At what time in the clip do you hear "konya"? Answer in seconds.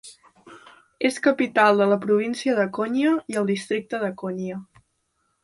2.79-3.13, 4.25-4.59